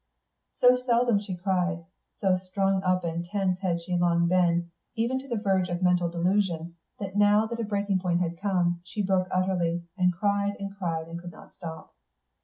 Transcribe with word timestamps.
So 0.61 0.75
seldom 0.77 1.19
she 1.19 1.35
cried, 1.37 1.85
so 2.21 2.35
strung 2.35 2.81
up 2.81 3.03
and 3.03 3.23
tense 3.23 3.59
had 3.59 3.79
she 3.81 3.95
long 3.95 4.27
been, 4.27 4.71
even 4.95 5.19
to 5.19 5.27
the 5.27 5.35
verge 5.35 5.69
of 5.69 5.83
mental 5.83 6.09
delusion, 6.09 6.73
that 6.97 7.15
now 7.15 7.45
that 7.45 7.59
a 7.59 7.63
breaking 7.63 7.99
point 7.99 8.19
had 8.19 8.39
come, 8.41 8.81
she 8.83 9.03
broke 9.03 9.27
utterly, 9.29 9.83
and 9.95 10.11
cried 10.11 10.55
and 10.59 10.75
cried, 10.75 11.07
and 11.07 11.21
could 11.21 11.31
not 11.31 11.53
stop. 11.53 11.93